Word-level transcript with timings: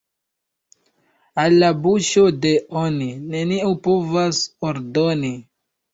Al 1.43 1.57
la 1.63 1.69
buŝo 1.83 2.25
de 2.45 2.53
"oni" 2.85 3.11
neniu 3.35 3.71
povas 3.89 4.41
ordoni. 4.71 5.35